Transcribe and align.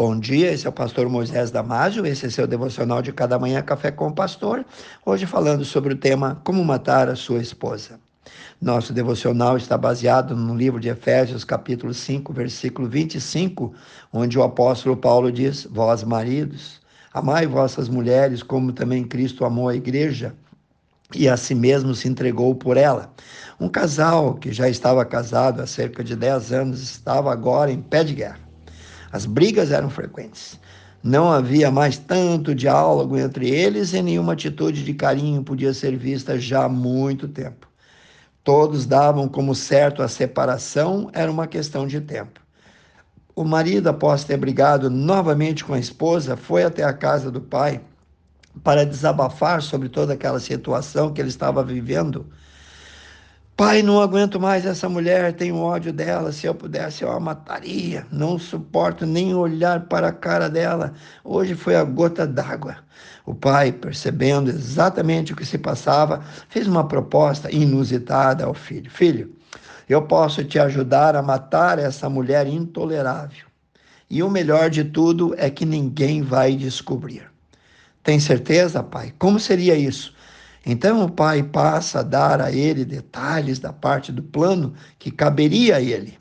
Bom 0.00 0.16
dia, 0.16 0.52
esse 0.52 0.64
é 0.64 0.70
o 0.70 0.72
pastor 0.72 1.08
Moisés 1.08 1.50
Damásio, 1.50 2.06
esse 2.06 2.24
é 2.24 2.30
seu 2.30 2.46
devocional 2.46 3.02
de 3.02 3.12
cada 3.12 3.36
manhã 3.36 3.60
Café 3.60 3.90
com 3.90 4.06
o 4.06 4.14
Pastor, 4.14 4.64
hoje 5.04 5.26
falando 5.26 5.64
sobre 5.64 5.92
o 5.92 5.96
tema 5.96 6.40
Como 6.44 6.64
matar 6.64 7.08
a 7.08 7.16
sua 7.16 7.40
esposa. 7.40 7.98
Nosso 8.62 8.92
devocional 8.92 9.56
está 9.56 9.76
baseado 9.76 10.36
no 10.36 10.56
livro 10.56 10.78
de 10.78 10.88
Efésios, 10.88 11.42
capítulo 11.42 11.92
5, 11.92 12.32
versículo 12.32 12.88
25, 12.88 13.74
onde 14.12 14.38
o 14.38 14.44
apóstolo 14.44 14.96
Paulo 14.96 15.32
diz: 15.32 15.66
Vós, 15.68 16.04
maridos, 16.04 16.80
amai 17.12 17.48
vossas 17.48 17.88
mulheres, 17.88 18.40
como 18.40 18.72
também 18.72 19.02
Cristo 19.02 19.44
amou 19.44 19.68
a 19.68 19.74
igreja 19.74 20.32
e 21.12 21.28
a 21.28 21.36
si 21.36 21.56
mesmo 21.56 21.92
se 21.92 22.06
entregou 22.06 22.54
por 22.54 22.76
ela. 22.76 23.12
Um 23.58 23.68
casal 23.68 24.34
que 24.34 24.52
já 24.52 24.68
estava 24.68 25.04
casado 25.04 25.60
há 25.60 25.66
cerca 25.66 26.04
de 26.04 26.14
10 26.14 26.52
anos 26.52 26.80
estava 26.80 27.32
agora 27.32 27.72
em 27.72 27.82
pé 27.82 28.04
de 28.04 28.14
guerra. 28.14 28.47
As 29.10 29.24
brigas 29.24 29.70
eram 29.70 29.88
frequentes. 29.88 30.58
Não 31.02 31.30
havia 31.30 31.70
mais 31.70 31.96
tanto 31.96 32.54
diálogo 32.54 33.16
entre 33.16 33.48
eles 33.48 33.92
e 33.92 34.02
nenhuma 34.02 34.32
atitude 34.32 34.84
de 34.84 34.92
carinho 34.92 35.42
podia 35.42 35.72
ser 35.72 35.96
vista 35.96 36.38
já 36.38 36.64
há 36.64 36.68
muito 36.68 37.28
tempo. 37.28 37.68
Todos 38.42 38.86
davam 38.86 39.28
como 39.28 39.54
certo 39.54 40.02
a 40.02 40.08
separação 40.08 41.10
era 41.12 41.30
uma 41.30 41.46
questão 41.46 41.86
de 41.86 42.00
tempo. 42.00 42.40
O 43.34 43.44
marido, 43.44 43.88
após 43.88 44.24
ter 44.24 44.36
brigado 44.36 44.90
novamente 44.90 45.64
com 45.64 45.72
a 45.72 45.78
esposa, 45.78 46.36
foi 46.36 46.64
até 46.64 46.82
a 46.82 46.92
casa 46.92 47.30
do 47.30 47.40
pai 47.40 47.80
para 48.64 48.84
desabafar 48.84 49.62
sobre 49.62 49.88
toda 49.88 50.14
aquela 50.14 50.40
situação 50.40 51.12
que 51.12 51.20
ele 51.20 51.28
estava 51.28 51.62
vivendo 51.62 52.26
Pai, 53.58 53.82
não 53.82 54.00
aguento 54.00 54.38
mais 54.38 54.64
essa 54.64 54.88
mulher, 54.88 55.32
tenho 55.32 55.56
ódio 55.56 55.92
dela. 55.92 56.30
Se 56.30 56.46
eu 56.46 56.54
pudesse, 56.54 57.02
eu 57.02 57.10
a 57.10 57.18
mataria. 57.18 58.06
Não 58.08 58.38
suporto 58.38 59.04
nem 59.04 59.34
olhar 59.34 59.86
para 59.86 60.10
a 60.10 60.12
cara 60.12 60.48
dela. 60.48 60.94
Hoje 61.24 61.56
foi 61.56 61.74
a 61.74 61.82
gota 61.82 62.24
d'água. 62.24 62.76
O 63.26 63.34
pai, 63.34 63.72
percebendo 63.72 64.48
exatamente 64.48 65.32
o 65.32 65.36
que 65.36 65.44
se 65.44 65.58
passava, 65.58 66.22
fez 66.48 66.68
uma 66.68 66.86
proposta 66.86 67.52
inusitada 67.52 68.44
ao 68.44 68.54
filho: 68.54 68.88
Filho, 68.88 69.34
eu 69.88 70.02
posso 70.02 70.44
te 70.44 70.60
ajudar 70.60 71.16
a 71.16 71.22
matar 71.22 71.80
essa 71.80 72.08
mulher 72.08 72.46
intolerável. 72.46 73.44
E 74.08 74.22
o 74.22 74.30
melhor 74.30 74.70
de 74.70 74.84
tudo 74.84 75.34
é 75.36 75.50
que 75.50 75.66
ninguém 75.66 76.22
vai 76.22 76.54
descobrir. 76.54 77.28
Tem 78.04 78.20
certeza, 78.20 78.84
pai? 78.84 79.12
Como 79.18 79.40
seria 79.40 79.74
isso? 79.74 80.14
Então 80.70 81.02
o 81.02 81.10
pai 81.10 81.42
passa 81.42 82.00
a 82.00 82.02
dar 82.02 82.42
a 82.42 82.52
ele 82.52 82.84
detalhes 82.84 83.58
da 83.58 83.72
parte 83.72 84.12
do 84.12 84.22
plano 84.22 84.74
que 84.98 85.10
caberia 85.10 85.76
a 85.76 85.80
ele. 85.80 86.18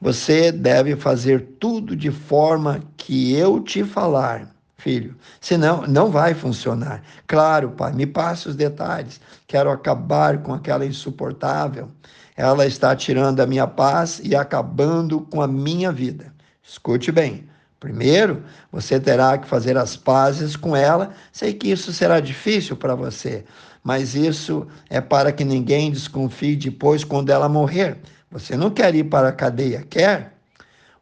Você 0.00 0.50
deve 0.50 0.96
fazer 0.96 1.46
tudo 1.60 1.94
de 1.94 2.10
forma 2.10 2.82
que 2.96 3.32
eu 3.32 3.60
te 3.60 3.84
falar, 3.84 4.52
filho. 4.76 5.16
Senão, 5.40 5.86
não 5.86 6.10
vai 6.10 6.34
funcionar. 6.34 7.04
Claro, 7.28 7.70
pai, 7.70 7.92
me 7.92 8.04
passe 8.04 8.48
os 8.48 8.56
detalhes. 8.56 9.20
Quero 9.46 9.70
acabar 9.70 10.42
com 10.42 10.52
aquela 10.52 10.84
insuportável. 10.84 11.88
Ela 12.36 12.66
está 12.66 12.96
tirando 12.96 13.38
a 13.38 13.46
minha 13.46 13.68
paz 13.68 14.20
e 14.24 14.34
acabando 14.34 15.20
com 15.20 15.40
a 15.40 15.46
minha 15.46 15.92
vida. 15.92 16.34
Escute 16.64 17.12
bem. 17.12 17.48
Primeiro, 17.82 18.44
você 18.70 19.00
terá 19.00 19.36
que 19.36 19.48
fazer 19.48 19.76
as 19.76 19.96
pazes 19.96 20.54
com 20.54 20.76
ela. 20.76 21.12
Sei 21.32 21.52
que 21.52 21.68
isso 21.68 21.92
será 21.92 22.20
difícil 22.20 22.76
para 22.76 22.94
você, 22.94 23.44
mas 23.82 24.14
isso 24.14 24.68
é 24.88 25.00
para 25.00 25.32
que 25.32 25.44
ninguém 25.44 25.90
desconfie 25.90 26.54
depois 26.54 27.02
quando 27.02 27.30
ela 27.30 27.48
morrer. 27.48 27.98
Você 28.30 28.56
não 28.56 28.70
quer 28.70 28.94
ir 28.94 29.02
para 29.10 29.30
a 29.30 29.32
cadeia, 29.32 29.84
quer? 29.90 30.32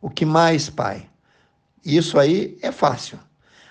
O 0.00 0.08
que 0.08 0.24
mais, 0.24 0.70
pai? 0.70 1.06
Isso 1.84 2.18
aí 2.18 2.56
é 2.62 2.72
fácil. 2.72 3.18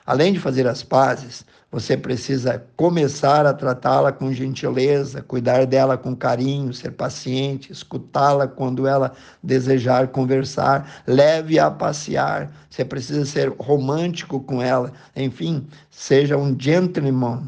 Além 0.06 0.32
de 0.32 0.40
fazer 0.40 0.68
as 0.68 0.84
pazes, 0.84 1.44
você 1.72 1.96
precisa 1.96 2.66
começar 2.76 3.46
a 3.46 3.54
tratá-la 3.54 4.12
com 4.12 4.34
gentileza, 4.34 5.22
cuidar 5.22 5.68
dela 5.68 5.98
com 5.98 6.16
carinho, 6.16 6.74
ser 6.74 6.92
paciente, 6.92 7.72
escutá-la 7.72 8.48
quando 8.48 8.88
ela 8.88 9.14
desejar 9.44 10.08
conversar, 10.08 11.04
leve-a 11.06 11.68
a 11.68 11.72
passear. 11.72 12.52
Você 12.70 12.84
precisa 12.84 13.24
ser 13.24 13.54
romântico 13.60 14.40
com 14.40 14.62
ela, 14.62 14.92
enfim, 15.16 15.68
seja 15.92 16.36
um 16.36 16.60
gentleman. 16.60 17.44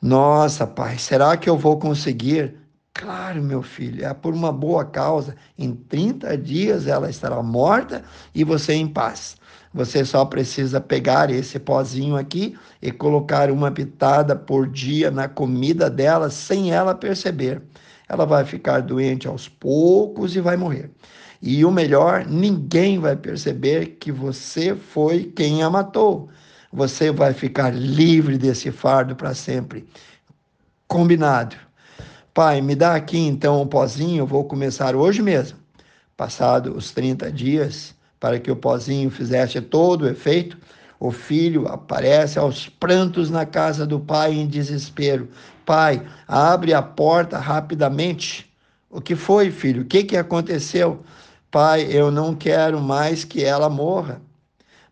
Nossa, 0.00 0.66
pai, 0.66 0.96
será 0.96 1.36
que 1.36 1.50
eu 1.50 1.58
vou 1.58 1.78
conseguir? 1.78 2.54
Claro, 3.00 3.42
meu 3.42 3.62
filho, 3.62 4.04
é 4.04 4.12
por 4.12 4.34
uma 4.34 4.52
boa 4.52 4.84
causa. 4.84 5.34
Em 5.56 5.74
30 5.74 6.36
dias 6.36 6.86
ela 6.86 7.08
estará 7.08 7.42
morta 7.42 8.04
e 8.34 8.44
você 8.44 8.74
em 8.74 8.86
paz. 8.86 9.38
Você 9.72 10.04
só 10.04 10.22
precisa 10.26 10.82
pegar 10.82 11.30
esse 11.30 11.58
pozinho 11.58 12.14
aqui 12.14 12.58
e 12.82 12.92
colocar 12.92 13.50
uma 13.50 13.70
pitada 13.70 14.36
por 14.36 14.68
dia 14.68 15.10
na 15.10 15.28
comida 15.28 15.88
dela 15.88 16.28
sem 16.28 16.72
ela 16.74 16.94
perceber. 16.94 17.62
Ela 18.06 18.26
vai 18.26 18.44
ficar 18.44 18.82
doente 18.82 19.26
aos 19.26 19.48
poucos 19.48 20.36
e 20.36 20.40
vai 20.42 20.58
morrer. 20.58 20.90
E 21.40 21.64
o 21.64 21.70
melhor, 21.70 22.26
ninguém 22.26 22.98
vai 22.98 23.16
perceber 23.16 23.96
que 23.98 24.12
você 24.12 24.76
foi 24.76 25.24
quem 25.24 25.62
a 25.62 25.70
matou. 25.70 26.28
Você 26.70 27.10
vai 27.10 27.32
ficar 27.32 27.70
livre 27.74 28.36
desse 28.36 28.70
fardo 28.70 29.16
para 29.16 29.32
sempre. 29.32 29.88
Combinado. 30.86 31.69
Pai, 32.32 32.60
me 32.60 32.76
dá 32.76 32.94
aqui 32.94 33.18
então 33.18 33.60
um 33.60 33.66
pozinho, 33.66 34.24
vou 34.24 34.44
começar 34.44 34.94
hoje 34.94 35.20
mesmo. 35.20 35.58
Passado 36.16 36.76
os 36.76 36.92
30 36.92 37.30
dias, 37.32 37.92
para 38.20 38.38
que 38.38 38.50
o 38.50 38.56
pozinho 38.56 39.10
fizesse 39.10 39.60
todo 39.60 40.02
o 40.02 40.08
efeito, 40.08 40.56
o 41.00 41.10
filho 41.10 41.66
aparece 41.66 42.38
aos 42.38 42.68
prantos 42.68 43.30
na 43.30 43.44
casa 43.44 43.84
do 43.84 43.98
pai 43.98 44.34
em 44.34 44.46
desespero. 44.46 45.28
Pai, 45.66 46.06
abre 46.28 46.72
a 46.72 46.80
porta 46.80 47.36
rapidamente. 47.36 48.48
O 48.88 49.00
que 49.00 49.16
foi, 49.16 49.50
filho? 49.50 49.82
O 49.82 49.86
que, 49.86 50.04
que 50.04 50.16
aconteceu? 50.16 51.02
Pai, 51.50 51.88
eu 51.90 52.12
não 52.12 52.34
quero 52.34 52.80
mais 52.80 53.24
que 53.24 53.42
ela 53.42 53.68
morra. 53.68 54.22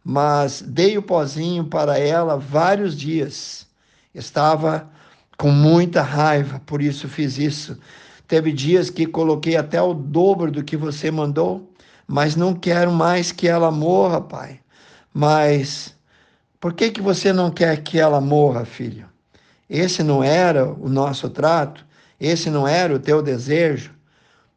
Mas 0.02 0.60
dei 0.60 0.98
o 0.98 1.02
pozinho 1.02 1.64
para 1.64 1.98
ela 1.98 2.36
vários 2.36 2.96
dias. 2.96 3.66
Estava 4.12 4.90
com 5.38 5.50
muita 5.50 6.02
raiva, 6.02 6.60
por 6.66 6.82
isso 6.82 7.08
fiz 7.08 7.38
isso. 7.38 7.78
Teve 8.26 8.52
dias 8.52 8.90
que 8.90 9.06
coloquei 9.06 9.56
até 9.56 9.80
o 9.80 9.94
dobro 9.94 10.50
do 10.50 10.62
que 10.62 10.76
você 10.76 11.10
mandou 11.10 11.68
mas 12.10 12.34
não 12.34 12.54
quero 12.54 12.90
mais 12.90 13.30
que 13.30 13.46
ela 13.46 13.70
morra, 13.70 14.18
pai. 14.18 14.60
Mas 15.12 15.94
por 16.58 16.72
que, 16.72 16.90
que 16.90 17.02
você 17.02 17.34
não 17.34 17.50
quer 17.50 17.82
que 17.82 17.98
ela 17.98 18.18
morra, 18.18 18.64
filho? 18.64 19.06
Esse 19.68 20.02
não 20.02 20.24
era 20.24 20.66
o 20.66 20.88
nosso 20.88 21.28
trato? 21.28 21.84
Esse 22.18 22.48
não 22.48 22.66
era 22.66 22.94
o 22.94 22.98
teu 22.98 23.22
desejo? 23.22 23.92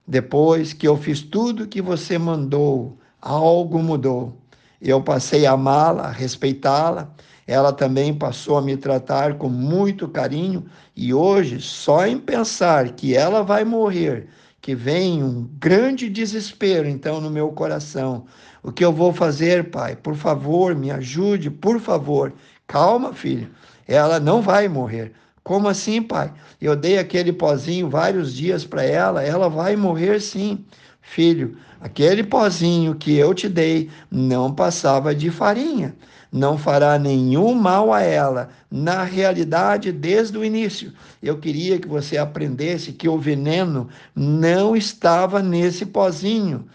Depois 0.07 0.71
que 0.71 0.87
eu 0.87 0.95
fiz 0.95 1.21
tudo 1.21 1.67
que 1.67 1.81
você 1.81 2.17
mandou, 2.17 2.97
algo 3.21 3.83
mudou. 3.83 4.37
Eu 4.81 5.01
passei 5.01 5.45
a 5.45 5.51
amá-la, 5.51 6.03
a 6.03 6.11
respeitá-la. 6.11 7.13
Ela 7.47 7.74
também 7.74 8.13
passou 8.13 8.57
a 8.57 8.62
me 8.62 8.78
tratar 8.78 9.38
com 9.38 9.50
muito 9.50 10.07
carinho. 10.07 10.66
E 10.96 11.13
hoje, 11.13 11.59
só 11.59 12.06
em 12.06 12.18
pensar 12.18 12.90
que 12.91 13.16
ela 13.16 13.44
vai 13.44 13.63
morrer 13.63 14.29
que 14.62 14.75
vem 14.75 15.24
um 15.24 15.50
grande 15.59 16.07
desespero 16.07 16.88
então 16.88 17.19
no 17.19 17.31
meu 17.31 17.52
coração. 17.52 18.25
O 18.62 18.72
que 18.72 18.85
eu 18.85 18.94
vou 18.94 19.12
fazer, 19.12 19.72
pai? 19.72 19.96
Por 19.96 20.16
favor, 20.16 20.75
me 20.75 20.91
ajude, 20.91 21.50
por 21.50 21.79
favor. 21.79 22.31
Calma, 22.68 23.12
filho. 23.12 23.50
Ela 23.88 24.19
não 24.19 24.41
vai 24.41 24.68
morrer. 24.68 25.13
Como 25.44 25.68
assim, 25.68 26.02
pai? 26.02 26.34
Eu 26.59 26.75
dei 26.75 26.97
aquele 26.97 27.34
pozinho 27.34 27.90
vários 27.90 28.34
dias 28.34 28.66
para 28.66 28.84
ela, 28.84 29.24
ela 29.24 29.50
vai 29.50 29.75
morrer 29.75 30.19
sim. 30.19 30.63
Filho, 31.02 31.57
aquele 31.79 32.24
pozinho 32.24 32.96
que 32.96 33.18
eu 33.18 33.34
te 33.34 33.50
dei 33.50 33.90
não 34.12 34.53
passava 34.53 35.16
de 35.16 35.31
farinha 35.31 35.96
não 36.32 36.58
fará 36.58 36.97
nenhum 36.97 37.53
mal 37.53 37.91
a 37.91 38.02
ela, 38.02 38.49
na 38.70 39.03
realidade, 39.03 39.91
desde 39.91 40.38
o 40.38 40.46
início. 40.46 40.93
Eu 41.22 41.38
queria 41.38 41.78
que 41.78 41.87
você 41.87 42.17
aprendesse 42.17 42.94
que 42.94 43.09
o 43.09 43.20
veneno 43.20 43.90
não 44.16 44.76
estava 44.76 45.41
nesse 45.41 45.85
pozinho 45.85 46.66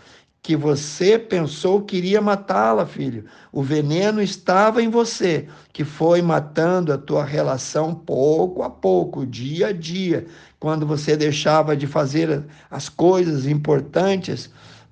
que 0.46 0.54
você 0.54 1.18
pensou 1.18 1.82
que 1.82 1.96
iria 1.96 2.20
matá-la, 2.20 2.86
filho. 2.86 3.24
O 3.50 3.64
veneno 3.64 4.22
estava 4.22 4.80
em 4.80 4.88
você, 4.88 5.48
que 5.72 5.82
foi 5.82 6.22
matando 6.22 6.92
a 6.92 6.96
tua 6.96 7.24
relação 7.24 7.92
pouco 7.92 8.62
a 8.62 8.70
pouco, 8.70 9.26
dia 9.26 9.66
a 9.66 9.72
dia, 9.72 10.24
quando 10.60 10.86
você 10.86 11.16
deixava 11.16 11.76
de 11.76 11.88
fazer 11.88 12.44
as 12.70 12.88
coisas 12.88 13.44
importantes 13.44 14.48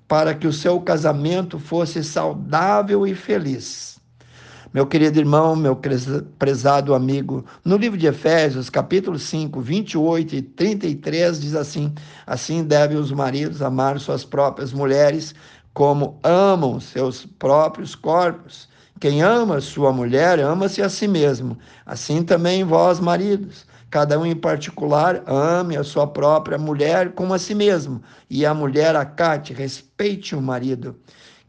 para 0.09 0.35
que 0.35 0.45
o 0.45 0.51
seu 0.51 0.81
casamento 0.81 1.57
fosse 1.57 2.03
saudável 2.03 3.07
e 3.07 3.15
feliz. 3.15 3.94
Meu 4.75 4.85
querido 4.85 5.17
irmão, 5.17 5.55
meu 5.55 5.79
prezado 6.37 6.93
amigo, 6.93 7.45
no 7.63 7.77
livro 7.77 7.97
de 7.97 8.07
Efésios, 8.07 8.69
capítulo 8.69 9.17
5, 9.17 9.61
28 9.61 10.35
e 10.35 10.41
33, 10.41 11.39
diz 11.39 11.55
assim: 11.55 11.93
Assim 12.27 12.61
devem 12.61 12.97
os 12.97 13.09
maridos 13.09 13.61
amar 13.61 13.97
suas 14.01 14.25
próprias 14.25 14.73
mulheres, 14.73 15.33
como 15.73 16.19
amam 16.21 16.77
seus 16.81 17.25
próprios 17.25 17.95
corpos. 17.95 18.67
Quem 18.99 19.21
ama 19.21 19.61
sua 19.61 19.93
mulher, 19.93 20.41
ama-se 20.41 20.81
a 20.81 20.89
si 20.89 21.07
mesmo. 21.07 21.57
Assim 21.85 22.21
também 22.21 22.65
vós, 22.65 22.99
maridos. 22.99 23.65
Cada 23.89 24.19
um 24.19 24.25
em 24.25 24.35
particular 24.35 25.23
ame 25.25 25.77
a 25.77 25.85
sua 25.85 26.05
própria 26.05 26.57
mulher 26.57 27.13
como 27.13 27.33
a 27.33 27.39
si 27.39 27.55
mesmo. 27.55 28.03
E 28.29 28.45
a 28.45 28.53
mulher 28.53 28.93
acate, 28.93 29.53
respeite 29.53 30.35
o 30.35 30.41
marido. 30.41 30.97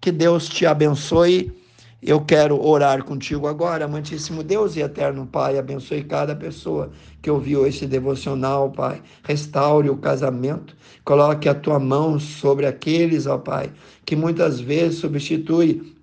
Que 0.01 0.13
Deus 0.13 0.49
te 0.49 0.65
abençoe. 0.65 1.66
Eu 2.07 2.21
quero 2.21 2.65
orar 2.65 3.03
contigo 3.03 3.49
agora, 3.49 3.85
amantíssimo 3.85 4.45
Deus 4.45 4.77
e 4.77 4.81
eterno 4.81 5.27
Pai. 5.27 5.59
Abençoe 5.59 6.05
cada 6.05 6.37
pessoa 6.37 6.93
que 7.21 7.29
ouviu 7.29 7.67
esse 7.67 7.85
devocional, 7.85 8.71
Pai. 8.71 9.03
Restaure 9.25 9.91
o 9.91 9.97
casamento. 9.97 10.77
Coloque 11.05 11.49
a 11.49 11.55
tua 11.55 11.81
mão 11.81 12.21
sobre 12.21 12.65
aqueles, 12.65 13.27
ó 13.27 13.39
Pai, 13.39 13.73
que 14.05 14.15
muitas 14.15 14.61
vezes 14.61 15.01
substitui 15.01 15.97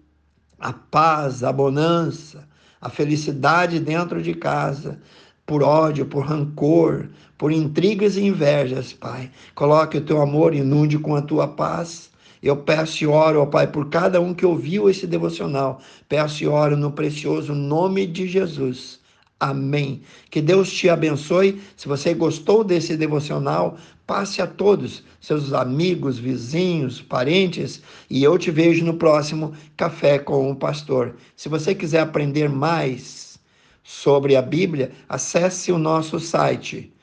a 0.60 0.74
paz, 0.74 1.42
a 1.42 1.54
bonança, 1.54 2.46
a 2.82 2.90
felicidade 2.90 3.80
dentro 3.80 4.22
de 4.22 4.34
casa, 4.34 5.00
por 5.46 5.64
ódio, 5.64 6.06
por 6.06 6.26
rancor, 6.26 7.08
por 7.38 7.50
intrigas 7.50 8.18
e 8.18 8.26
invejas, 8.26 8.92
Pai. 8.92 9.32
Coloque 9.56 10.00
o 10.00 10.06
teu 10.06 10.22
amor, 10.22 10.54
inunde 10.54 11.00
com 11.00 11.16
a 11.16 11.22
tua 11.22 11.48
paz. 11.48 12.12
Eu 12.44 12.58
peço 12.58 13.06
e 13.06 13.08
oro, 13.08 13.42
ó 13.42 13.46
Pai, 13.46 13.68
por 13.68 13.88
cada 13.88 14.20
um 14.20 14.34
que 14.34 14.46
ouviu 14.46 14.90
esse 14.90 15.08
devocional. 15.08 15.80
Peço 16.10 16.44
e 16.44 16.48
oro 16.48 16.76
no 16.76 16.92
precioso 16.92 17.56
nome 17.56 18.06
de 18.06 18.28
Jesus. 18.28 19.00
Amém. 19.40 20.02
Que 20.30 20.42
Deus 20.42 20.70
te 20.70 20.90
abençoe. 20.90 21.62
Se 21.78 21.88
você 21.88 22.14
gostou 22.14 22.62
desse 22.62 22.98
devocional, 22.98 23.78
passe 24.06 24.42
a 24.42 24.48
todos, 24.48 25.04
seus 25.22 25.54
amigos, 25.54 26.20
vizinhos, 26.20 27.02
parentes, 27.02 27.82
e 28.10 28.22
eu 28.22 28.38
te 28.38 28.52
vejo 28.52 28.84
no 28.84 28.96
próximo 28.96 29.54
Café 29.78 30.20
com 30.20 30.52
o 30.52 30.56
Pastor. 30.56 31.16
Se 31.38 31.48
você 31.48 31.74
quiser 31.74 32.02
aprender 32.02 32.50
mais 32.50 33.40
sobre 33.84 34.36
a 34.36 34.42
Bíblia, 34.42 34.92
acesse 35.08 35.72
o 35.72 35.78
nosso 35.78 36.20
site 36.20 36.94